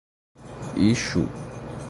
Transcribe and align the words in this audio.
Ichu 0.87 1.21